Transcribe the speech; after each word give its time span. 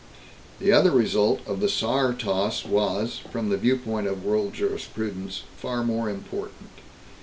The 0.57 0.71
other 0.71 0.89
result 0.89 1.41
of 1.45 1.59
the 1.59 1.69
Saar 1.69 2.11
toss 2.11 2.65
was, 2.65 3.19
from 3.31 3.49
the 3.49 3.57
viewpoint 3.57 4.07
of 4.07 4.25
world 4.25 4.55
jurisprudence, 4.55 5.43
far 5.55 5.83
more 5.83 6.09
important. 6.09 6.71